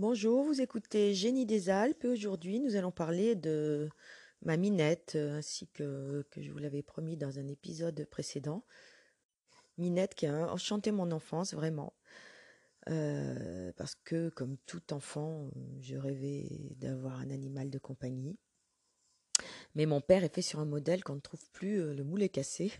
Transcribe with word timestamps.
Bonjour, 0.00 0.44
vous 0.44 0.62
écoutez 0.62 1.12
Génie 1.12 1.44
des 1.44 1.68
Alpes 1.68 2.04
et 2.04 2.08
aujourd'hui 2.08 2.58
nous 2.58 2.74
allons 2.74 2.90
parler 2.90 3.34
de 3.34 3.90
ma 4.40 4.56
Minette 4.56 5.12
euh, 5.14 5.36
ainsi 5.36 5.68
que, 5.74 6.24
je 6.38 6.50
vous 6.50 6.56
l'avais 6.56 6.80
promis 6.80 7.18
dans 7.18 7.38
un 7.38 7.46
épisode 7.46 8.06
précédent. 8.10 8.64
Minette 9.76 10.14
qui 10.14 10.24
a 10.24 10.50
enchanté 10.50 10.90
mon 10.90 11.10
enfance 11.10 11.52
vraiment. 11.52 11.92
Euh, 12.88 13.74
parce 13.76 13.94
que 13.94 14.30
comme 14.30 14.56
tout 14.64 14.94
enfant, 14.94 15.50
je 15.80 15.96
rêvais 15.96 16.48
d'avoir 16.76 17.20
un 17.20 17.28
animal 17.28 17.68
de 17.68 17.78
compagnie. 17.78 18.38
Mais 19.74 19.86
mon 19.86 20.00
père 20.00 20.24
est 20.24 20.34
fait 20.34 20.42
sur 20.42 20.58
un 20.58 20.64
modèle 20.64 21.04
qu'on 21.04 21.14
ne 21.14 21.20
trouve 21.20 21.48
plus, 21.52 21.80
euh, 21.80 21.94
le 21.94 22.02
moule 22.02 22.22
est 22.22 22.28
cassé. 22.28 22.72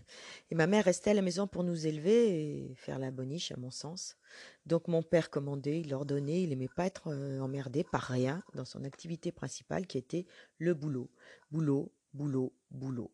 Et 0.49 0.55
ma 0.55 0.67
mère 0.67 0.85
restait 0.85 1.11
à 1.11 1.13
la 1.13 1.21
maison 1.21 1.47
pour 1.47 1.63
nous 1.63 1.87
élever 1.87 2.67
et 2.67 2.75
faire 2.75 2.99
la 2.99 3.11
boniche, 3.11 3.51
à 3.51 3.57
mon 3.57 3.71
sens. 3.71 4.17
Donc 4.65 4.87
mon 4.87 5.01
père 5.01 5.29
commandait, 5.29 5.79
il 5.79 5.93
ordonnait, 5.93 6.43
il 6.43 6.51
aimait 6.51 6.67
pas 6.67 6.85
être 6.85 7.07
euh, 7.07 7.39
emmerdé 7.39 7.83
par 7.83 8.03
rien 8.03 8.43
dans 8.55 8.65
son 8.65 8.83
activité 8.83 9.31
principale 9.31 9.87
qui 9.87 9.97
était 9.97 10.25
le 10.57 10.73
boulot. 10.73 11.09
Boulot, 11.51 11.91
boulot, 12.13 12.53
boulot. 12.71 13.11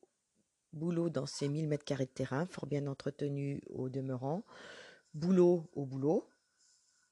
Boulot 0.73 1.09
dans 1.09 1.25
ses 1.25 1.47
1000 1.47 1.67
mètres 1.67 1.85
carrés 1.85 2.05
de 2.05 2.11
terrain, 2.11 2.45
fort 2.47 2.67
bien 2.67 2.87
entretenu 2.87 3.61
au 3.67 3.89
demeurant. 3.89 4.43
Boulot 5.13 5.69
au 5.73 5.85
boulot. 5.85 6.27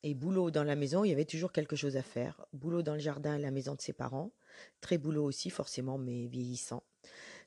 Et 0.03 0.13
boulot 0.13 0.51
dans 0.51 0.63
la 0.63 0.75
maison, 0.75 1.03
il 1.03 1.09
y 1.09 1.13
avait 1.13 1.25
toujours 1.25 1.51
quelque 1.51 1.75
chose 1.75 1.97
à 1.97 2.03
faire. 2.03 2.45
Boulot 2.53 2.83
dans 2.83 2.93
le 2.93 2.99
jardin, 2.99 3.33
à 3.33 3.39
la 3.39 3.49
maison 3.49 3.73
de 3.73 3.81
ses 3.81 3.93
parents. 3.93 4.31
Très 4.81 4.97
boulot 4.97 5.23
aussi, 5.23 5.49
forcément, 5.49 5.97
mais 5.97 6.27
vieillissant. 6.27 6.83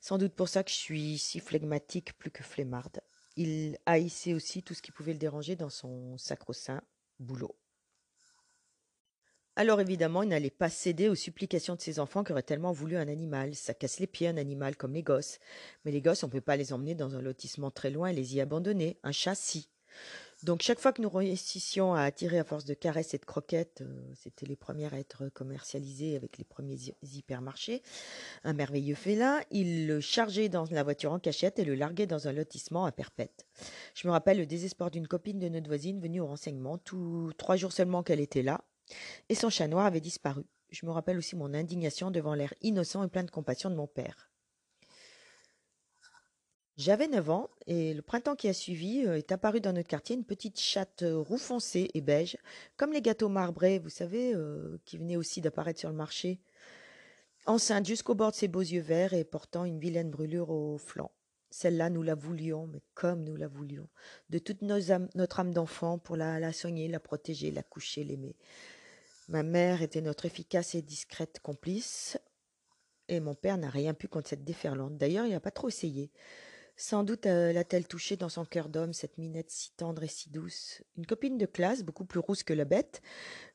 Sans 0.01 0.17
doute 0.17 0.33
pour 0.33 0.49
ça 0.49 0.63
que 0.63 0.71
je 0.71 0.75
suis 0.75 1.17
si 1.17 1.39
flegmatique 1.39 2.17
plus 2.17 2.31
que 2.31 2.43
flemmarde. 2.43 3.01
Il 3.35 3.77
haïssait 3.85 4.33
aussi 4.33 4.63
tout 4.63 4.73
ce 4.73 4.81
qui 4.81 4.91
pouvait 4.91 5.13
le 5.13 5.19
déranger 5.19 5.55
dans 5.55 5.69
son 5.69 6.17
sacro-saint 6.17 6.81
boulot. 7.19 7.55
Alors 9.55 9.81
évidemment, 9.81 10.23
il 10.23 10.29
n'allait 10.29 10.49
pas 10.49 10.69
céder 10.69 11.09
aux 11.09 11.15
supplications 11.15 11.75
de 11.75 11.81
ses 11.81 11.99
enfants 11.99 12.23
qui 12.23 12.31
auraient 12.31 12.43
tellement 12.43 12.71
voulu 12.71 12.95
un 12.95 13.09
animal. 13.09 13.55
Ça 13.55 13.73
casse 13.73 13.99
les 13.99 14.07
pieds 14.07 14.29
un 14.29 14.37
animal 14.37 14.77
comme 14.77 14.93
les 14.93 15.03
gosses. 15.03 15.39
Mais 15.83 15.91
les 15.91 16.01
gosses, 16.01 16.23
on 16.23 16.27
ne 16.27 16.31
peut 16.31 16.39
pas 16.39 16.55
les 16.55 16.71
emmener 16.71 16.95
dans 16.95 17.15
un 17.15 17.21
lotissement 17.21 17.69
très 17.69 17.89
loin 17.89 18.07
et 18.07 18.13
les 18.13 18.35
y 18.37 18.41
abandonner. 18.41 18.99
Un 19.03 19.11
chat, 19.11 19.35
si. 19.35 19.69
Donc 20.43 20.61
chaque 20.61 20.79
fois 20.79 20.93
que 20.93 21.01
nous 21.01 21.09
réussissions 21.09 21.93
à 21.93 22.03
attirer 22.03 22.39
à 22.39 22.45
force 22.45 22.63
de 22.63 22.73
caresses 22.73 23.13
et 23.13 23.17
de 23.17 23.25
croquettes, 23.25 23.81
euh, 23.81 24.13
c'était 24.15 24.45
les 24.45 24.55
premières 24.55 24.93
à 24.93 24.99
être 24.99 25.27
commercialisées 25.29 26.15
avec 26.15 26.37
les 26.37 26.45
premiers 26.45 26.77
hypermarchés, 27.03 27.83
un 28.45 28.53
merveilleux 28.53 28.95
félin, 28.95 29.41
il 29.51 29.85
le 29.85 29.99
chargeait 29.99 30.47
dans 30.47 30.63
la 30.71 30.83
voiture 30.83 31.11
en 31.11 31.19
cachette 31.19 31.59
et 31.59 31.65
le 31.65 31.75
larguait 31.75 32.07
dans 32.07 32.29
un 32.29 32.31
lotissement 32.31 32.85
à 32.85 32.93
perpète. 32.93 33.45
Je 33.95 34.07
me 34.07 34.13
rappelle 34.13 34.37
le 34.37 34.45
désespoir 34.45 34.91
d'une 34.91 35.07
copine 35.07 35.39
de 35.39 35.49
notre 35.49 35.67
voisine 35.67 35.99
venue 35.99 36.21
au 36.21 36.27
renseignement, 36.27 36.77
tout 36.77 37.33
trois 37.37 37.57
jours 37.57 37.73
seulement 37.73 38.01
qu'elle 38.01 38.21
était 38.21 38.43
là, 38.43 38.63
et 39.27 39.35
son 39.35 39.49
chat 39.49 39.67
noir 39.67 39.85
avait 39.85 39.99
disparu. 39.99 40.45
Je 40.69 40.85
me 40.85 40.91
rappelle 40.91 41.17
aussi 41.17 41.35
mon 41.35 41.53
indignation 41.53 42.11
devant 42.11 42.33
l'air 42.33 42.53
innocent 42.61 43.03
et 43.03 43.09
plein 43.09 43.23
de 43.23 43.31
compassion 43.31 43.69
de 43.69 43.75
mon 43.75 43.87
père. 43.87 44.29
J'avais 46.79 47.09
9 47.09 47.29
ans 47.29 47.49
et 47.67 47.93
le 47.93 48.01
printemps 48.01 48.37
qui 48.37 48.47
a 48.47 48.53
suivi 48.53 49.05
euh, 49.05 49.17
est 49.17 49.33
apparu 49.33 49.59
dans 49.59 49.73
notre 49.73 49.89
quartier 49.89 50.15
une 50.15 50.23
petite 50.23 50.57
chatte 50.57 51.03
euh, 51.03 51.17
roux 51.17 51.37
foncé 51.37 51.91
et 51.93 51.99
beige, 51.99 52.37
comme 52.77 52.93
les 52.93 53.01
gâteaux 53.01 53.27
marbrés, 53.27 53.79
vous 53.79 53.89
savez, 53.89 54.33
euh, 54.33 54.77
qui 54.85 54.97
venaient 54.97 55.17
aussi 55.17 55.41
d'apparaître 55.41 55.81
sur 55.81 55.89
le 55.89 55.95
marché. 55.97 56.39
Enceinte 57.45 57.85
jusqu'au 57.85 58.15
bord 58.15 58.31
de 58.31 58.37
ses 58.37 58.47
beaux 58.47 58.61
yeux 58.61 58.79
verts 58.79 59.13
et 59.13 59.25
portant 59.25 59.65
une 59.65 59.77
vilaine 59.77 60.09
brûlure 60.09 60.51
au 60.51 60.77
flanc. 60.77 61.11
Celle-là, 61.49 61.89
nous 61.89 62.01
la 62.01 62.15
voulions, 62.15 62.67
mais 62.67 62.81
comme 62.93 63.25
nous 63.25 63.35
la 63.35 63.49
voulions, 63.49 63.89
de 64.29 64.39
toute 64.39 64.61
notre 64.61 65.39
âme 65.41 65.53
d'enfant 65.53 65.97
pour 65.97 66.15
la, 66.15 66.39
la 66.39 66.53
soigner, 66.53 66.87
la 66.87 67.01
protéger, 67.01 67.51
la 67.51 67.63
coucher, 67.63 68.05
l'aimer. 68.05 68.37
Ma 69.27 69.43
mère 69.43 69.81
était 69.81 69.99
notre 69.99 70.25
efficace 70.25 70.75
et 70.75 70.81
discrète 70.81 71.41
complice, 71.41 72.17
et 73.09 73.19
mon 73.19 73.35
père 73.35 73.57
n'a 73.57 73.69
rien 73.69 73.93
pu 73.93 74.07
contre 74.07 74.29
cette 74.29 74.45
déferlante. 74.45 74.97
D'ailleurs, 74.97 75.25
il 75.25 75.31
n'a 75.33 75.41
pas 75.41 75.51
trop 75.51 75.67
essayé. 75.67 76.09
Sans 76.81 77.03
doute 77.03 77.25
l'a-t-elle 77.25 77.85
touché 77.85 78.15
dans 78.15 78.29
son 78.29 78.45
cœur 78.45 78.69
d'homme, 78.69 78.93
cette 78.93 79.17
minette 79.17 79.51
si 79.51 79.73
tendre 79.73 80.01
et 80.03 80.07
si 80.07 80.29
douce? 80.29 80.81
Une 80.95 81.05
copine 81.05 81.37
de 81.37 81.45
classe, 81.45 81.83
beaucoup 81.83 82.05
plus 82.05 82.21
rousse 82.21 82.41
que 82.41 82.53
la 82.53 82.63
bête, 82.63 83.01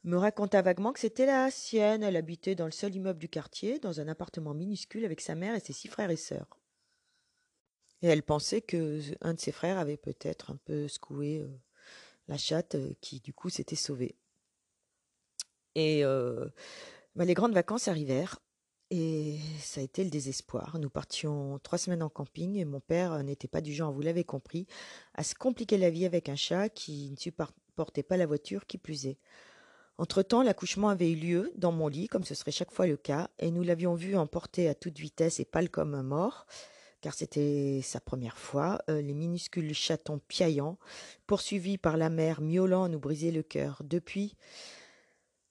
me 0.03 0.19
raconta 0.19 0.61
vaguement 0.61 0.93
que 0.93 1.01
c'était 1.01 1.25
la 1.25 1.51
sienne. 1.51 2.03
Elle 2.03 2.17
habitait 2.17 2.55
dans 2.55 2.67
le 2.67 2.71
seul 2.71 2.95
immeuble 2.95 3.19
du 3.19 3.31
quartier, 3.31 3.79
dans 3.79 3.99
un 3.99 4.09
appartement 4.09 4.53
minuscule 4.53 5.07
avec 5.07 5.23
sa 5.23 5.35
mère 5.35 5.55
et 5.55 5.61
ses 5.61 5.73
six 5.73 5.89
frères 5.89 6.11
et 6.11 6.17
sœurs. 6.17 6.61
Et 8.03 8.09
elle 8.09 8.23
pensait 8.23 8.61
que 8.61 9.01
un 9.23 9.33
de 9.33 9.41
ses 9.41 9.53
frères 9.53 9.79
avait 9.79 9.97
peut-être 9.97 10.51
un 10.51 10.57
peu 10.57 10.87
secoué 10.87 11.47
la 12.29 12.37
chatte, 12.37 12.77
qui 13.01 13.21
du 13.21 13.33
coup 13.33 13.49
s'était 13.49 13.75
sauvée. 13.75 14.19
Et 15.75 16.03
bah, 16.05 17.25
les 17.25 17.35
grandes 17.35 17.55
vacances 17.55 17.89
arrivèrent. 17.89 18.39
Et 18.97 19.41
ça 19.59 19.81
a 19.81 19.83
été 19.83 20.05
le 20.05 20.11
désespoir. 20.11 20.79
Nous 20.79 20.89
partions 20.89 21.59
trois 21.65 21.79
semaines 21.79 22.05
en 22.05 22.09
camping 22.09 22.55
et 22.55 22.65
mon 22.65 22.79
père 22.79 23.25
n'était 23.25 23.49
pas 23.49 23.61
du 23.61 23.73
genre, 23.73 23.91
vous 23.91 24.03
l'avez 24.03 24.23
compris, 24.23 24.69
à 25.15 25.25
se 25.25 25.35
compliquer 25.35 25.79
la 25.79 25.91
vie 25.91 26.07
avec 26.07 26.29
un 26.29 26.37
chat 26.37 26.69
qui 26.69 27.11
ne 27.11 27.17
supportait 27.17 28.05
pas 28.05 28.17
la 28.17 28.27
voiture, 28.27 28.67
qui 28.67 28.79
plus 28.79 29.07
est. 29.07 29.19
Entre-temps, 29.99 30.45
l'accouchement 30.45 30.91
avait 30.91 31.11
eu 31.11 31.17
lieu 31.17 31.53
dans 31.57 31.73
mon 31.73 31.89
lit, 31.89 32.07
comme 32.07 32.23
ce 32.23 32.37
serait 32.37 32.53
chaque 32.53 32.71
fois 32.71 32.87
le 32.87 32.97
cas, 32.97 33.31
et 33.41 33.51
nous 33.51 33.65
l'avions 33.65 33.95
vu 33.95 34.15
emporter 34.17 34.69
à 34.69 34.77
toute 34.77 35.01
vitesse 35.01 35.41
et 35.41 35.45
pâle 35.45 35.71
comme 35.71 35.97
un 35.97 36.05
mort, 36.05 36.47
car 37.01 37.15
c'était 37.15 37.81
sa 37.83 37.99
première 37.99 38.39
fois, 38.39 38.79
euh, 38.89 39.03
les 39.03 39.15
minuscules 39.15 39.75
chatons 39.75 40.21
piaillants, 40.29 40.79
poursuivis 41.27 41.79
par 41.79 41.97
la 41.97 42.11
mère 42.11 42.41
miaulant, 42.41 42.89
nous 42.89 43.01
brisaient 43.01 43.33
le 43.33 43.43
cœur. 43.43 43.83
Depuis, 43.83 44.37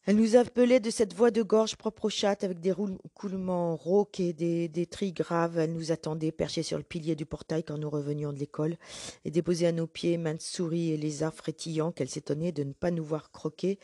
elle 0.05 0.17
nous 0.17 0.35
appelait 0.35 0.81
de 0.81 0.89
cette 0.89 1.13
voix 1.13 1.31
de 1.31 1.41
gorge 1.41 1.77
propre 1.77 2.05
aux 2.05 2.09
chattes 2.09 2.43
avec 2.43 2.59
des 2.59 2.73
roulements 2.73 3.77
rauques 3.77 4.19
et 4.19 4.33
des, 4.33 4.85
trilles 4.85 5.13
graves. 5.13 5.57
Elle 5.57 5.71
nous 5.71 5.93
attendait 5.93 6.33
perchée 6.33 6.61
sur 6.61 6.77
le 6.77 6.83
pilier 6.83 7.15
du 7.15 7.25
portail 7.25 7.63
quand 7.63 7.77
nous 7.77 7.89
revenions 7.89 8.33
de 8.33 8.39
l'école 8.39 8.75
et 9.23 9.31
déposait 9.31 9.67
à 9.67 9.71
nos 9.71 9.87
pieds 9.87 10.17
maintes 10.17 10.41
souris 10.41 10.91
et 10.91 10.97
lézards 10.97 11.33
frétillants 11.33 11.93
qu'elle 11.93 12.09
s'étonnait 12.09 12.51
de 12.51 12.65
ne 12.65 12.73
pas 12.73 12.91
nous 12.91 13.03
voir 13.05 13.31
croquer 13.31 13.79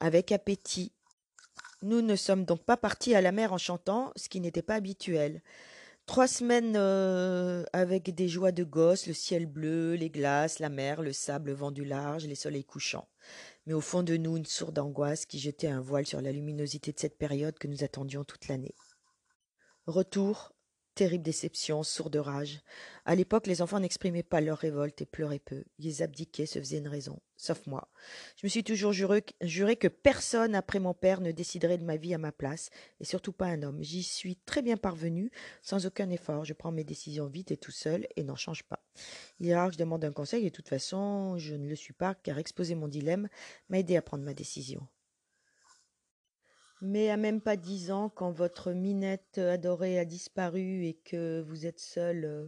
avec 0.00 0.32
appétit. 0.32 0.92
Nous 1.82 2.00
ne 2.00 2.16
sommes 2.16 2.46
donc 2.46 2.64
pas 2.64 2.78
partis 2.78 3.14
à 3.14 3.20
la 3.20 3.30
mer 3.30 3.52
en 3.52 3.58
chantant, 3.58 4.10
ce 4.16 4.30
qui 4.30 4.40
n'était 4.40 4.62
pas 4.62 4.76
habituel. 4.76 5.42
Trois 6.06 6.26
semaines 6.26 6.76
euh, 6.76 7.64
avec 7.74 8.14
des 8.14 8.28
joies 8.28 8.52
de 8.52 8.64
gosse, 8.64 9.06
le 9.06 9.12
ciel 9.12 9.44
bleu, 9.44 9.92
les 9.92 10.08
glaces, 10.08 10.60
la 10.60 10.70
mer, 10.70 11.02
le 11.02 11.12
sable 11.12 11.52
vent 11.52 11.70
du 11.70 11.84
large, 11.84 12.24
les 12.24 12.34
soleils 12.34 12.64
couchants 12.64 13.06
mais 13.68 13.74
au 13.74 13.82
fond 13.82 14.02
de 14.02 14.16
nous 14.16 14.38
une 14.38 14.46
sourde 14.46 14.78
angoisse 14.78 15.26
qui 15.26 15.38
jetait 15.38 15.68
un 15.68 15.82
voile 15.82 16.06
sur 16.06 16.22
la 16.22 16.32
luminosité 16.32 16.90
de 16.90 16.98
cette 16.98 17.18
période 17.18 17.58
que 17.58 17.68
nous 17.68 17.84
attendions 17.84 18.24
toute 18.24 18.48
l'année. 18.48 18.74
Retour, 19.86 20.54
terrible 20.98 21.22
déception, 21.22 21.84
sourde 21.84 22.16
rage. 22.16 22.60
À 23.04 23.14
l'époque, 23.14 23.46
les 23.46 23.62
enfants 23.62 23.78
n'exprimaient 23.78 24.24
pas 24.24 24.40
leur 24.40 24.58
révolte 24.58 25.00
et 25.00 25.06
pleuraient 25.06 25.38
peu. 25.38 25.62
Ils 25.78 26.02
abdiquaient, 26.02 26.44
se 26.44 26.58
faisaient 26.58 26.78
une 26.78 26.88
raison, 26.88 27.20
sauf 27.36 27.68
moi. 27.68 27.88
Je 28.36 28.44
me 28.44 28.48
suis 28.48 28.64
toujours 28.64 28.92
juré, 28.92 29.22
juré, 29.40 29.76
que 29.76 29.86
personne 29.86 30.56
après 30.56 30.80
mon 30.80 30.94
père 30.94 31.20
ne 31.20 31.30
déciderait 31.30 31.78
de 31.78 31.84
ma 31.84 31.94
vie 31.94 32.14
à 32.14 32.18
ma 32.18 32.32
place, 32.32 32.70
et 32.98 33.04
surtout 33.04 33.30
pas 33.30 33.46
un 33.46 33.62
homme. 33.62 33.80
J'y 33.80 34.02
suis 34.02 34.34
très 34.34 34.60
bien 34.60 34.76
parvenu, 34.76 35.30
sans 35.62 35.86
aucun 35.86 36.10
effort. 36.10 36.44
Je 36.44 36.52
prends 36.52 36.72
mes 36.72 36.82
décisions 36.82 37.26
vite 37.26 37.52
et 37.52 37.56
tout 37.56 37.70
seul, 37.70 38.08
et 38.16 38.24
n'en 38.24 38.34
change 38.34 38.64
pas. 38.64 38.84
Il 39.38 39.48
est 39.48 39.54
rare 39.54 39.68
que 39.68 39.74
je 39.74 39.78
demande 39.78 40.04
un 40.04 40.12
conseil, 40.12 40.46
et 40.46 40.50
de 40.50 40.56
toute 40.56 40.68
façon, 40.68 41.38
je 41.38 41.54
ne 41.54 41.68
le 41.68 41.76
suis 41.76 41.94
pas, 41.94 42.16
car 42.16 42.38
exposer 42.38 42.74
mon 42.74 42.88
dilemme 42.88 43.28
m'a 43.68 43.78
aidé 43.78 43.96
à 43.96 44.02
prendre 44.02 44.24
ma 44.24 44.34
décision. 44.34 44.84
Mais 46.80 47.10
à 47.10 47.16
même 47.16 47.40
pas 47.40 47.56
dix 47.56 47.90
ans, 47.90 48.08
quand 48.08 48.30
votre 48.30 48.72
minette 48.72 49.38
adorée 49.38 49.98
a 49.98 50.04
disparu 50.04 50.84
et 50.86 50.94
que 50.94 51.40
vous 51.40 51.66
êtes 51.66 51.80
seul 51.80 52.24
euh, 52.24 52.46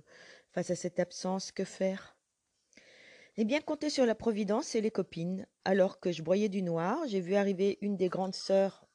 face 0.53 0.71
à 0.71 0.77
cette 0.77 1.01
absence, 1.01 1.51
que 1.51 1.65
faire? 1.65 2.17
Eh 3.37 3.45
bien, 3.45 3.61
compter 3.61 3.91
sur 3.91 4.07
la 4.07 4.15
providence 4.15 4.75
et 4.75 4.81
les 4.81 4.91
copines. 4.91 5.47
Alors 5.65 5.99
que 5.99 6.13
je 6.13 6.23
broyais 6.23 6.49
du 6.49 6.63
noir, 6.63 6.99
j'ai 7.09 7.21
vu 7.21 7.35
arriver 7.35 7.79
une 7.81 7.97
des 7.97 8.09
grandes 8.09 8.35
sœurs 8.35 8.87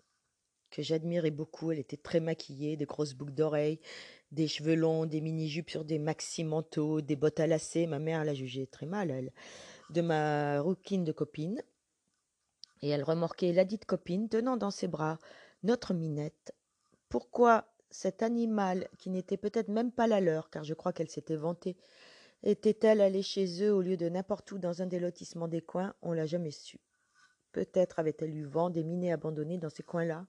que 0.72 0.82
j'admirais 0.82 1.32
beaucoup. 1.32 1.72
Elle 1.72 1.80
était 1.80 1.98
très 1.98 2.20
maquillée, 2.20 2.78
de 2.78 2.86
grosses 2.86 3.14
boucles 3.14 3.34
d'oreilles, 3.34 3.80
des 4.32 4.48
cheveux 4.48 4.76
longs, 4.76 5.06
des 5.06 5.22
mini-jupes 5.22 5.70
sur 5.70 5.84
des 5.84 6.00
maxi-manteaux, 6.00 7.02
des 7.02 7.16
bottes 7.16 7.40
à 7.40 7.48
lacets. 7.48 7.88
Ma 7.88 8.00
mère 8.00 8.24
l'a 8.24 8.34
jugée 8.34 8.68
très 8.68 8.86
mal, 8.86 9.12
elle, 9.12 9.32
de 9.90 10.02
ma 10.02 10.62
rouquine 10.62 11.04
de 11.04 11.12
copine 11.12 11.62
et 12.82 12.90
elle 12.90 13.04
remorquait 13.04 13.54
ladite 13.54 13.86
copine 13.86 14.30
tenant 14.30 14.58
dans 14.58 14.72
ses 14.72 14.88
bras 14.88 15.18
notre 15.64 15.94
minette. 15.94 16.54
Pourquoi 17.10 17.66
cet 17.90 18.24
animal, 18.24 18.90
qui 18.98 19.10
n'était 19.10 19.38
peut-être 19.38 19.70
même 19.70 19.92
pas 19.92 20.08
la 20.08 20.20
leur, 20.20 20.50
car 20.50 20.64
je 20.64 20.74
crois 20.74 20.94
qu'elle 20.94 21.10
s'était 21.10 21.36
vantée, 21.36 21.78
était-elle 22.44 23.02
allée 23.02 23.24
chez 23.24 23.64
eux 23.64 23.74
au 23.74 23.82
lieu 23.82 23.98
de 23.98 24.10
n'importe 24.10 24.52
où 24.52 24.60
dans 24.60 24.82
un 24.82 24.86
des 24.86 25.00
lotissements 25.00 25.48
des 25.48 25.62
coins? 25.62 25.96
On 26.02 26.12
l'a 26.12 26.26
jamais 26.26 26.52
su. 26.52 26.80
Peut-être 27.52 28.00
avait-elle 28.00 28.36
eu 28.36 28.46
vent 28.46 28.70
des 28.70 28.84
minets 28.84 29.12
abandonnés 29.12 29.58
dans 29.58 29.70
ces 29.70 29.84
coins-là 29.84 30.28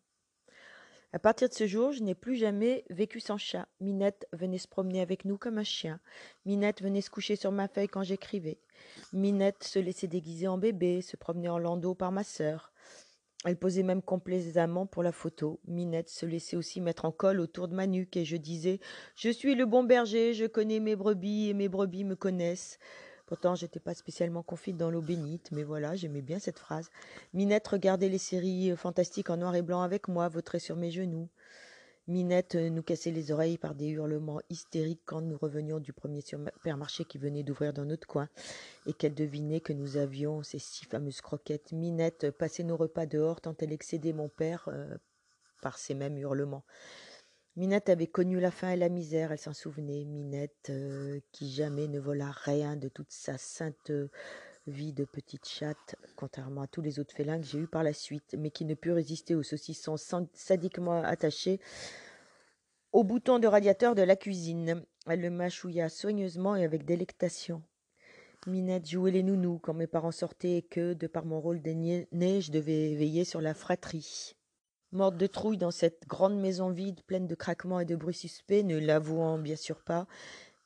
à 1.13 1.19
partir 1.19 1.49
de 1.49 1.55
ce 1.55 1.67
jour, 1.67 1.93
je 1.93 2.03
n'ai 2.03 2.15
plus 2.15 2.37
jamais 2.37 2.85
vécu 2.91 3.21
sans 3.21 3.39
chat. 3.39 3.69
Minette 3.81 4.27
venait 4.33 4.59
se 4.59 4.69
promener 4.69 5.01
avec 5.01 5.25
nous 5.25 5.39
comme 5.39 5.59
un 5.59 5.65
chien. 5.65 6.01
Minette 6.45 6.83
venait 6.83 7.01
se 7.01 7.11
coucher 7.11 7.37
sur 7.37 7.53
ma 7.53 7.69
feuille 7.69 7.89
quand 7.89 8.03
j'écrivais. 8.03 8.59
Minette 9.13 9.65
se 9.65 9.79
laissait 9.79 10.09
déguiser 10.09 10.49
en 10.49 10.59
bébé, 10.59 11.01
se 11.03 11.17
promenait 11.17 11.49
en 11.49 11.59
landau 11.59 11.95
par 11.95 12.13
ma 12.13 12.25
sœur. 12.25 12.73
Elle 13.45 13.57
posait 13.57 13.85
même 13.85 14.03
complaisamment 14.03 14.87
pour 14.87 15.03
la 15.03 15.13
photo. 15.13 15.61
Minette 15.69 16.09
se 16.09 16.27
laissait 16.27 16.57
aussi 16.57 16.81
mettre 16.81 17.05
en 17.05 17.13
colle 17.13 17.41
autour 17.41 17.69
de 17.69 17.75
ma 17.75 17.87
nuque 17.87 18.17
et 18.17 18.25
je 18.25 18.37
disais 18.37 18.81
Je 19.15 19.31
suis 19.31 19.55
le 19.55 19.67
bon 19.67 19.85
berger, 19.85 20.35
je 20.35 20.47
connais 20.47 20.81
mes 20.81 20.97
brebis 20.97 21.51
et 21.51 21.55
mes 21.55 21.69
brebis 21.69 22.05
me 22.05 22.17
connaissent. 22.17 22.79
Pourtant, 23.27 23.57
j'étais 23.57 23.81
pas 23.81 23.95
spécialement 23.95 24.43
confite 24.43 24.77
dans 24.77 24.91
l'eau 24.91 25.03
bénite, 25.03 25.51
mais 25.51 25.65
voilà, 25.65 25.97
j'aimais 25.97 26.23
bien 26.23 26.39
cette 26.39 26.61
phrase. 26.61 26.91
Minette 27.35 27.67
regardait 27.67 28.09
les 28.09 28.19
séries 28.19 28.71
euh, 28.71 28.77
fantastiques 28.77 29.31
en 29.31 29.37
noir 29.37 29.55
et 29.57 29.63
blanc 29.63 29.83
avec 29.83 30.07
moi, 30.07 30.29
vautrée 30.29 30.61
sur 30.61 30.77
mes 30.77 30.93
genoux. 30.93 31.29
Minette 32.09 32.55
euh, 32.55 32.71
nous 32.71 32.85
cassait 32.85 33.11
les 33.11 33.33
oreilles 33.33 33.59
par 33.59 33.75
des 33.75 33.89
hurlements 33.89 34.41
hystériques 34.49 35.03
quand 35.05 35.23
nous 35.23 35.37
revenions 35.37 35.81
du 35.81 35.93
premier 35.93 36.21
supermarché 36.21 37.05
qui 37.05 37.19
venait 37.19 37.43
d'ouvrir 37.43 37.73
dans 37.73 37.85
notre 37.85 38.07
coin 38.07 38.29
et 38.87 38.93
qu'elle 38.93 39.15
devinait 39.15 39.61
que 39.61 39.73
nous 39.73 39.97
avions 39.97 40.45
ces 40.45 40.61
six 40.61 40.87
fameuses 40.87 41.21
croquettes. 41.21 41.73
Minette 41.73 42.31
passait 42.31 42.63
nos 42.63 42.77
repas 42.77 43.07
dehors 43.07 43.41
tant 43.41 43.57
elle 43.59 43.73
excédait 43.73 44.13
mon 44.13 44.29
père 44.29 44.69
euh, 44.69 44.97
par 45.63 45.79
ces 45.79 45.95
mêmes 45.95 46.17
hurlements. 46.17 46.65
Minette 47.57 47.89
avait 47.89 48.07
connu 48.07 48.39
la 48.39 48.51
faim 48.51 48.71
et 48.71 48.77
la 48.77 48.91
misère, 48.91 49.33
elle 49.33 49.39
s'en 49.39 49.55
souvenait. 49.55 50.05
Minette 50.05 50.69
euh, 50.69 51.21
qui 51.33 51.51
jamais 51.51 51.89
ne 51.89 51.99
vola 51.99 52.31
rien 52.31 52.77
de 52.77 52.89
toute 52.89 53.11
sa 53.11 53.39
sainte 53.39 53.91
vie 54.67 54.93
de 54.93 55.05
petite 55.05 55.49
chatte, 55.49 55.97
contrairement 56.17 56.63
à 56.63 56.67
tous 56.67 56.83
les 56.83 56.99
autres 56.99 57.15
félins 57.15 57.41
que 57.41 57.47
j'ai 57.47 57.61
eus 57.61 57.67
par 57.67 57.83
la 57.83 57.95
suite, 57.95 58.35
mais 58.39 58.51
qui 58.51 58.67
ne 58.67 58.75
put 58.75 58.93
résister 58.93 59.35
aux 59.35 59.43
saucissons 59.43 59.97
sadiquement 60.35 61.03
attachés 61.03 61.61
au 62.93 63.05
bouton 63.05 63.39
de 63.39 63.47
radiateur 63.47 63.95
de 63.95 64.03
la 64.03 64.17
cuisine. 64.17 64.83
Elle 65.07 65.23
le 65.23 65.31
mâchouilla 65.31 65.89
soigneusement 65.89 66.57
et 66.57 66.65
avec 66.65 66.85
délectation. 66.85 67.63
Minette 68.47 68.89
jouait 68.89 69.11
les 69.11 69.23
nounous 69.23 69.61
quand 69.61 69.75
mes 69.75 69.87
parents 69.87 70.13
sortaient 70.13 70.59
et 70.59 70.63
que, 70.63 70.93
de 70.93 71.07
par 71.07 71.25
mon 71.25 71.41
rôle 71.41 71.63
d'aîné, 71.63 72.07
je 72.13 72.53
devais 72.53 72.95
veiller 72.95 73.25
sur 73.25 73.41
la 73.41 73.55
fratrie. 73.55 74.36
Morte 74.93 75.17
de 75.17 75.27
trouille 75.27 75.59
dans 75.59 75.71
cette 75.71 76.07
grande 76.07 76.39
maison 76.39 76.71
vide, 76.71 77.03
pleine 77.07 77.27
de 77.27 77.35
craquements 77.35 77.81
et 77.81 77.85
de 77.85 77.97
bruits 77.97 78.15
suspects, 78.15 78.63
ne 78.63 78.79
l'avouant 78.79 79.39
bien 79.39 79.57
sûr 79.57 79.83
pas, 79.83 80.07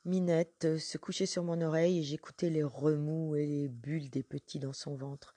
Minette 0.05 0.65
euh, 0.65 0.79
se 0.79 0.97
couchait 0.97 1.27
sur 1.27 1.43
mon 1.43 1.61
oreille 1.61 1.99
et 1.99 2.03
j'écoutais 2.03 2.49
les 2.49 2.63
remous 2.63 3.35
et 3.35 3.45
les 3.45 3.67
bulles 3.67 4.09
des 4.09 4.23
petits 4.23 4.59
dans 4.59 4.73
son 4.73 4.95
ventre. 4.95 5.35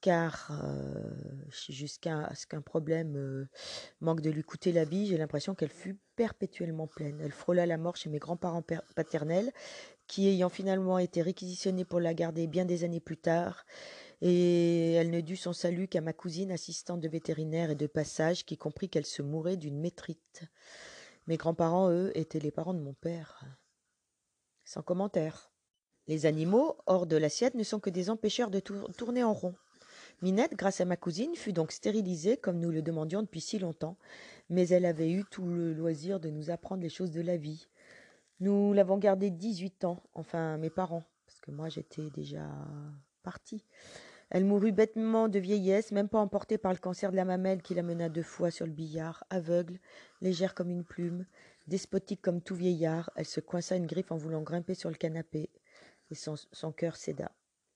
Car 0.00 0.50
euh, 0.50 1.10
jusqu'à 1.50 2.30
ce 2.34 2.46
qu'un 2.46 2.60
problème 2.60 3.16
euh, 3.16 3.48
manque 4.00 4.20
de 4.20 4.30
lui 4.30 4.42
coûter 4.42 4.70
la 4.70 4.84
vie, 4.84 5.06
j'ai 5.06 5.16
l'impression 5.16 5.54
qu'elle 5.54 5.70
fut 5.70 5.98
perpétuellement 6.14 6.86
pleine. 6.86 7.20
Elle 7.22 7.32
frôla 7.32 7.66
la 7.66 7.78
mort 7.78 7.96
chez 7.96 8.10
mes 8.10 8.18
grands-parents 8.18 8.62
paternels, 8.94 9.50
qui 10.06 10.28
ayant 10.28 10.50
finalement 10.50 10.98
été 10.98 11.22
réquisitionnés 11.22 11.84
pour 11.84 12.00
la 12.00 12.14
garder 12.14 12.46
bien 12.46 12.66
des 12.66 12.84
années 12.84 13.00
plus 13.00 13.16
tard, 13.16 13.64
et 14.26 14.92
elle 14.92 15.10
ne 15.10 15.20
dut 15.20 15.36
son 15.36 15.52
salut 15.52 15.86
qu'à 15.86 16.00
ma 16.00 16.14
cousine 16.14 16.50
assistante 16.50 17.02
de 17.02 17.08
vétérinaire 17.08 17.70
et 17.70 17.74
de 17.74 17.86
passage, 17.86 18.46
qui 18.46 18.56
comprit 18.56 18.88
qu'elle 18.88 19.04
se 19.04 19.20
mourait 19.20 19.58
d'une 19.58 19.78
métrite. 19.78 20.44
Mes 21.26 21.36
grands-parents, 21.36 21.90
eux, 21.90 22.10
étaient 22.14 22.40
les 22.40 22.50
parents 22.50 22.72
de 22.72 22.80
mon 22.80 22.94
père. 22.94 23.44
Sans 24.64 24.80
commentaire. 24.80 25.52
Les 26.06 26.24
animaux, 26.24 26.78
hors 26.86 27.06
de 27.06 27.18
l'assiette, 27.18 27.54
ne 27.54 27.62
sont 27.62 27.80
que 27.80 27.90
des 27.90 28.08
empêcheurs 28.08 28.50
de 28.50 28.60
tourner 28.60 29.22
en 29.22 29.34
rond. 29.34 29.54
Minette, 30.22 30.54
grâce 30.54 30.80
à 30.80 30.86
ma 30.86 30.96
cousine, 30.96 31.36
fut 31.36 31.52
donc 31.52 31.70
stérilisée 31.70 32.38
comme 32.38 32.60
nous 32.60 32.70
le 32.70 32.80
demandions 32.80 33.20
depuis 33.20 33.42
si 33.42 33.58
longtemps, 33.58 33.98
mais 34.48 34.66
elle 34.68 34.86
avait 34.86 35.10
eu 35.10 35.24
tout 35.30 35.44
le 35.44 35.74
loisir 35.74 36.18
de 36.18 36.30
nous 36.30 36.48
apprendre 36.48 36.82
les 36.82 36.88
choses 36.88 37.10
de 37.10 37.20
la 37.20 37.36
vie. 37.36 37.68
Nous 38.40 38.72
l'avons 38.72 38.96
gardée 38.96 39.30
dix-huit 39.30 39.84
ans, 39.84 40.02
enfin 40.14 40.56
mes 40.56 40.70
parents, 40.70 41.04
parce 41.26 41.42
que 41.42 41.50
moi 41.50 41.68
j'étais 41.68 42.08
déjà 42.08 42.48
partie. 43.22 43.66
Elle 44.30 44.44
mourut 44.44 44.72
bêtement 44.72 45.28
de 45.28 45.38
vieillesse, 45.38 45.92
même 45.92 46.08
pas 46.08 46.18
emportée 46.18 46.58
par 46.58 46.72
le 46.72 46.78
cancer 46.78 47.10
de 47.10 47.16
la 47.16 47.24
mamelle 47.24 47.62
qui 47.62 47.74
la 47.74 47.82
mena 47.82 48.08
deux 48.08 48.22
fois 48.22 48.50
sur 48.50 48.66
le 48.66 48.72
billard, 48.72 49.24
aveugle, 49.30 49.78
légère 50.20 50.54
comme 50.54 50.70
une 50.70 50.84
plume, 50.84 51.26
Despotique 51.66 52.20
comme 52.20 52.42
tout 52.42 52.54
vieillard, 52.54 53.10
elle 53.16 53.24
se 53.24 53.40
coinça 53.40 53.76
une 53.76 53.86
griffe 53.86 54.12
en 54.12 54.18
voulant 54.18 54.42
grimper 54.42 54.74
sur 54.74 54.90
le 54.90 54.96
canapé, 54.96 55.48
et 56.10 56.14
son, 56.14 56.72
cœur 56.72 56.96
céda. 56.96 57.32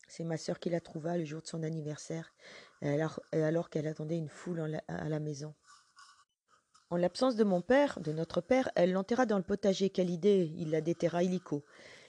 C'est 0.09 0.25
ma 0.25 0.37
sœur 0.37 0.59
qui 0.59 0.69
la 0.69 0.81
trouva 0.81 1.17
le 1.17 1.25
jour 1.25 1.41
de 1.41 1.47
son 1.47 1.63
anniversaire, 1.63 2.35
alors, 2.83 3.71
qu'elle 3.71 3.87
attendait 3.87 4.19
une 4.19 4.29
foule 4.29 4.81
à 4.89 5.09
la 5.09 5.21
maison. 5.21 5.55
En 6.91 6.97
l'absence 6.97 7.37
de 7.37 7.45
mon 7.45 7.63
père, 7.63 7.99
de 8.01 8.13
notre 8.13 8.43
père, 8.43 8.71
elle 8.75 8.93
l'enterra 8.93 9.25
dans 9.27 9.37
le 9.37 9.43
potager. 9.43 9.91
Quelle 9.91 10.11
idée 10.11 10.51
Il 10.57 10.71
la 10.71 10.81
déterra 10.81 11.23
illico. 11.23 11.65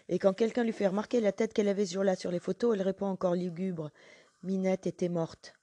Et 0.08 0.20
quand 0.20 0.34
quelqu'un 0.34 0.64
lui 0.64 0.72
fait 0.72 0.88
remarquer 0.88 1.20
la 1.20 1.34
tête 1.34 1.54
qu'elle 1.54 1.68
avait 1.68 1.86
sur 1.86 2.04
là 2.04 2.16
sur 2.16 2.32
les 2.32 2.40
photos, 2.40 2.76
elle 2.76 2.82
répond 2.82 3.08
encore 3.08 3.36
lugubre. 3.36 3.92
Minette 4.42 4.88
était 4.88 5.10
morte. 5.10 5.54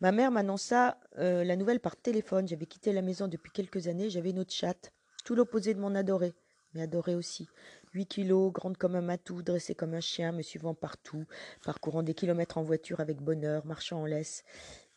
Ma 0.00 0.10
mère 0.10 0.32
m'annonça 0.32 0.98
euh, 1.18 1.44
la 1.44 1.54
nouvelle 1.54 1.78
par 1.78 1.96
téléphone. 1.96 2.48
J'avais 2.48 2.66
quitté 2.66 2.92
la 2.92 3.02
maison 3.02 3.28
depuis 3.28 3.52
quelques 3.52 3.86
années. 3.86 4.10
J'avais 4.10 4.30
une 4.30 4.40
autre 4.40 4.52
chatte. 4.52 4.92
Tout 5.24 5.36
l'opposé 5.36 5.74
de 5.74 5.80
mon 5.80 5.94
adoré, 5.94 6.34
mais 6.74 6.82
adoré 6.82 7.14
aussi. 7.14 7.48
Huit 7.92 8.06
kilos, 8.06 8.52
grande 8.52 8.76
comme 8.76 8.96
un 8.96 9.00
matou, 9.00 9.42
dressée 9.42 9.76
comme 9.76 9.94
un 9.94 10.00
chien, 10.00 10.32
me 10.32 10.42
suivant 10.42 10.74
partout, 10.74 11.24
parcourant 11.64 12.02
des 12.02 12.14
kilomètres 12.14 12.58
en 12.58 12.62
voiture 12.62 12.98
avec 12.98 13.20
bonheur, 13.20 13.64
marchant 13.64 14.00
en 14.00 14.06
laisse, 14.06 14.44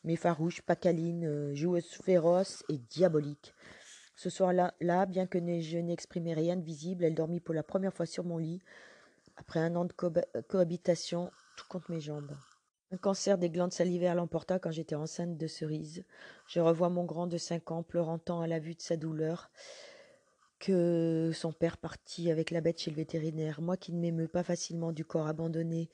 mais 0.03 0.15
farouche, 0.15 0.61
pas 0.61 0.75
câline, 0.75 1.25
euh, 1.25 1.53
joueuse 1.53 1.85
féroce 1.85 2.63
et 2.69 2.77
diabolique. 2.77 3.53
Ce 4.15 4.29
soir-là, 4.29 4.73
là, 4.79 5.05
bien 5.05 5.27
que 5.27 5.39
je 5.39 5.77
n'exprimais 5.77 6.33
rien 6.33 6.55
de 6.55 6.63
visible, 6.63 7.03
elle 7.03 7.15
dormit 7.15 7.41
pour 7.41 7.53
la 7.53 7.63
première 7.63 7.93
fois 7.93 8.05
sur 8.05 8.23
mon 8.23 8.37
lit, 8.37 8.61
après 9.35 9.59
un 9.59 9.75
an 9.75 9.85
de 9.85 9.93
cohabitation, 10.47 11.31
tout 11.57 11.65
contre 11.67 11.91
mes 11.91 11.99
jambes. 11.99 12.35
Un 12.91 12.97
cancer 12.97 13.37
des 13.37 13.49
glandes 13.49 13.73
salivaires 13.73 14.15
l'emporta 14.15 14.59
quand 14.59 14.71
j'étais 14.71 14.95
enceinte 14.95 15.37
de 15.37 15.47
cerise. 15.47 16.05
Je 16.47 16.59
revois 16.59 16.89
mon 16.89 17.05
grand 17.05 17.27
de 17.27 17.37
cinq 17.37 17.71
ans 17.71 17.83
pleurant 17.83 18.19
tant 18.19 18.41
à 18.41 18.47
la 18.47 18.59
vue 18.59 18.75
de 18.75 18.81
sa 18.81 18.97
douleur 18.97 19.49
que 20.63 21.31
son 21.33 21.51
père 21.51 21.77
partit 21.77 22.31
avec 22.31 22.49
la 22.49 22.61
bête 22.61 22.79
chez 22.79 22.89
le 22.89 22.95
vétérinaire, 22.95 23.59
moi 23.59 23.75
qui 23.75 23.91
ne 23.91 23.99
m'émeus 23.99 24.29
pas 24.29 24.43
facilement 24.43 24.93
du 24.93 25.03
corps 25.03 25.27
abandonné 25.27 25.89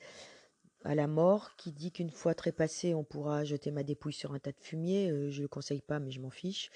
à 0.84 0.94
la 0.94 1.08
mort, 1.08 1.56
qui 1.56 1.72
dit 1.72 1.90
qu'une 1.90 2.10
fois 2.10 2.34
trépassé, 2.34 2.94
on 2.94 3.02
pourra 3.02 3.42
jeter 3.42 3.72
ma 3.72 3.82
dépouille 3.82 4.12
sur 4.12 4.32
un 4.32 4.38
tas 4.38 4.52
de 4.52 4.60
fumier, 4.60 5.10
euh, 5.10 5.28
je 5.28 5.42
le 5.42 5.48
conseille 5.48 5.82
pas, 5.82 5.98
mais 5.98 6.12
je 6.12 6.20
m'en 6.20 6.30
fiche, 6.30 6.70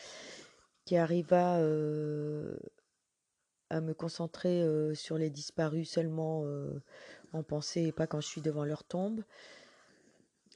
qui 0.85 0.97
arriva 0.97 1.59
euh, 1.59 2.57
à 3.71 3.81
me 3.81 3.95
concentrer 3.95 4.61
euh, 4.63 4.95
sur 4.95 5.17
les 5.17 5.31
disparus 5.31 5.89
seulement 5.89 6.45
en 7.33 7.43
pensée 7.45 7.83
et 7.83 7.93
pas 7.93 8.09
quand 8.09 8.21
je 8.21 8.27
suis 8.27 8.43
devant 8.43 8.65
leur 8.65 8.83
tombe, 8.83 9.23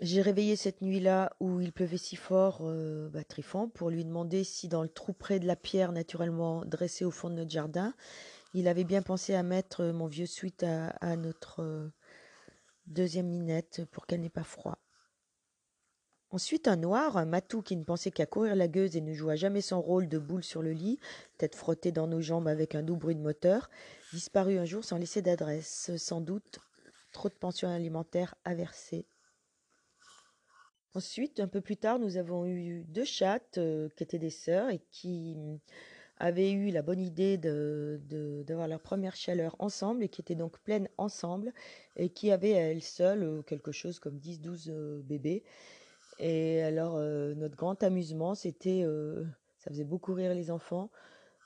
j'ai 0.00 0.22
réveillé 0.22 0.54
cette 0.54 0.80
nuit-là 0.80 1.32
où 1.40 1.60
il 1.60 1.72
pleuvait 1.72 1.96
si 1.96 2.14
fort 2.14 2.60
euh, 2.62 3.08
bah, 3.08 3.24
Trifon 3.24 3.68
pour 3.68 3.90
lui 3.90 4.04
demander 4.04 4.44
si 4.44 4.68
dans 4.68 4.82
le 4.82 4.88
trou 4.88 5.12
près 5.12 5.40
de 5.40 5.46
la 5.46 5.56
pierre 5.56 5.90
naturellement 5.90 6.64
dressée 6.64 7.04
au 7.04 7.10
fond 7.10 7.30
de 7.30 7.34
notre 7.34 7.50
jardin, 7.50 7.94
il 8.54 8.68
avait 8.68 8.84
bien 8.84 9.02
pensé 9.02 9.34
à 9.34 9.42
mettre 9.42 9.84
mon 9.86 10.06
vieux 10.06 10.26
suite 10.26 10.62
à, 10.62 11.16
notre 11.16 11.62
euh, 11.62 11.92
deuxième 12.86 13.26
minette 13.26 13.82
pour 13.90 14.06
qu'elle 14.06 14.20
n'ait 14.20 14.28
pas 14.28 14.44
froid. 14.44 14.78
Ensuite, 16.30 16.68
un 16.68 16.76
noir, 16.76 17.16
un 17.16 17.24
matou 17.24 17.62
qui 17.62 17.74
ne 17.74 17.84
pensait 17.84 18.10
qu'à 18.10 18.26
courir 18.26 18.54
la 18.54 18.68
gueuse 18.68 18.96
et 18.96 19.00
ne 19.00 19.14
joua 19.14 19.34
jamais 19.34 19.62
son 19.62 19.80
rôle 19.80 20.08
de 20.08 20.18
boule 20.18 20.44
sur 20.44 20.62
le 20.62 20.72
lit, 20.72 21.00
tête 21.38 21.56
frottée 21.56 21.90
dans 21.90 22.06
nos 22.06 22.20
jambes 22.20 22.48
avec 22.48 22.74
un 22.74 22.82
doux 22.82 22.96
bruit 22.96 23.16
de 23.16 23.20
moteur, 23.20 23.68
disparut 24.12 24.58
un 24.58 24.66
jour 24.66 24.84
sans 24.84 24.98
laisser 24.98 25.22
d'adresse. 25.22 25.90
Sans 25.96 26.20
doute, 26.20 26.60
trop 27.12 27.30
de 27.30 27.34
pensions 27.34 27.68
alimentaires 27.68 28.34
à. 28.44 28.54
Ensuite, 30.94 31.38
un 31.40 31.48
peu 31.48 31.60
plus 31.60 31.76
tard, 31.76 31.98
nous 31.98 32.16
avons 32.16 32.46
eu 32.46 32.84
deux 32.88 33.04
chattes 33.04 33.58
euh, 33.58 33.88
qui 33.96 34.02
étaient 34.02 34.18
des 34.18 34.30
sœurs 34.30 34.70
et 34.70 34.80
qui 34.90 35.36
mm, 35.36 35.58
avaient 36.18 36.50
eu 36.50 36.70
la 36.70 36.82
bonne 36.82 37.00
idée 37.00 37.36
de, 37.36 38.00
d'avoir 38.46 38.68
leur 38.68 38.80
première 38.80 39.14
chaleur 39.14 39.54
ensemble 39.58 40.02
et 40.02 40.08
qui 40.08 40.22
étaient 40.22 40.34
donc 40.34 40.58
pleines 40.60 40.88
ensemble 40.96 41.52
et 41.96 42.08
qui 42.08 42.30
avaient 42.32 42.54
à 42.54 42.70
elles 42.70 42.82
seules 42.82 43.22
euh, 43.22 43.42
quelque 43.42 43.70
chose 43.70 43.98
comme 43.98 44.18
10-12 44.18 44.70
euh, 44.70 45.02
bébés. 45.02 45.44
Et 46.18 46.62
alors, 46.62 46.98
notre 46.98 47.56
grand 47.56 47.80
amusement, 47.84 48.34
c'était, 48.34 48.84
ça 49.58 49.70
faisait 49.70 49.84
beaucoup 49.84 50.14
rire 50.14 50.34
les 50.34 50.50
enfants, 50.50 50.90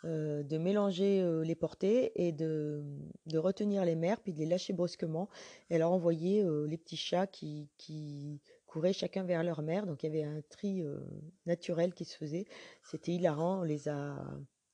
de 0.02 0.56
mélanger 0.56 1.22
les 1.44 1.54
portées 1.54 2.10
et 2.14 2.32
de, 2.32 2.82
de, 3.26 3.36
retenir 3.36 3.84
les 3.84 3.96
mères, 3.96 4.22
puis 4.22 4.32
de 4.32 4.38
les 4.38 4.46
lâcher 4.46 4.72
brusquement, 4.72 5.28
et 5.68 5.76
leur 5.76 5.92
envoyer 5.92 6.42
les 6.66 6.78
petits 6.78 6.96
chats 6.96 7.26
qui, 7.26 7.68
qui 7.76 8.40
couraient 8.72 8.94
chacun 8.94 9.22
vers 9.22 9.42
leur 9.42 9.60
mère. 9.60 9.84
Donc 9.86 10.02
il 10.02 10.06
y 10.06 10.08
avait 10.08 10.24
un 10.24 10.40
tri 10.48 10.80
euh, 10.80 10.98
naturel 11.44 11.92
qui 11.92 12.06
se 12.06 12.16
faisait. 12.16 12.46
C'était 12.82 13.12
hilarant. 13.12 13.60
On 13.60 13.64
les 13.64 13.88
a 13.88 14.16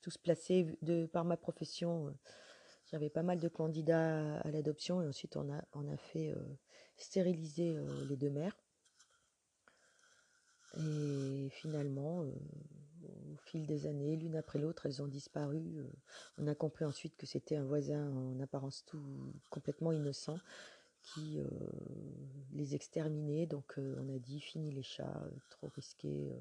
tous 0.02 0.16
placés 0.16 0.78
de 0.82 1.06
par 1.06 1.24
ma 1.24 1.36
profession. 1.36 2.06
Euh, 2.06 2.10
j'avais 2.92 3.10
pas 3.10 3.24
mal 3.24 3.40
de 3.40 3.48
candidats 3.48 4.38
à 4.38 4.50
l'adoption 4.52 5.02
et 5.02 5.08
ensuite 5.08 5.36
on 5.36 5.52
a, 5.52 5.64
on 5.72 5.88
a 5.88 5.96
fait 5.96 6.30
euh, 6.30 6.36
stériliser 6.96 7.76
les 8.08 8.16
deux 8.16 8.30
mères. 8.30 8.56
Et 10.76 11.48
finalement, 11.50 12.20
au 12.20 13.36
fil 13.46 13.66
des 13.66 13.86
années, 13.86 14.16
l'une 14.16 14.36
après 14.36 14.58
l'autre, 14.58 14.86
elles 14.86 15.02
ont 15.02 15.08
disparu. 15.08 15.84
on 16.38 16.46
a 16.46 16.54
compris 16.54 16.84
ensuite 16.84 17.16
que 17.16 17.26
c'était 17.26 17.56
un 17.56 17.64
voisin 17.64 18.10
en 18.10 18.40
apparence 18.40 18.84
tout 18.86 19.34
complètement 19.50 19.92
innocent 19.92 20.38
parti 21.08 21.38
les 22.52 22.74
exterminer. 22.74 23.46
Donc 23.46 23.74
on 23.76 24.08
a 24.14 24.18
dit 24.18 24.40
fini 24.40 24.70
les 24.70 24.82
chats, 24.82 25.24
trop 25.50 25.68
risqué 25.68 26.32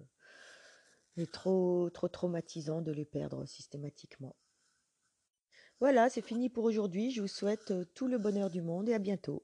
et 1.17 1.27
trop, 1.27 1.89
trop 1.89 2.07
traumatisant 2.07 2.81
de 2.81 2.91
les 2.91 3.05
perdre 3.05 3.45
systématiquement. 3.45 4.35
Voilà, 5.79 6.09
c'est 6.09 6.21
fini 6.21 6.49
pour 6.49 6.63
aujourd'hui. 6.63 7.11
Je 7.11 7.21
vous 7.21 7.27
souhaite 7.27 7.73
tout 7.93 8.07
le 8.07 8.17
bonheur 8.17 8.49
du 8.49 8.61
monde 8.61 8.89
et 8.89 8.93
à 8.93 8.99
bientôt. 8.99 9.43